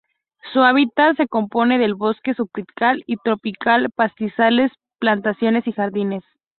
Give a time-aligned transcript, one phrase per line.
[0.51, 6.23] Su hábitat se compone de bosque subtropical y tropical, pastizales, plantaciones, y jardines.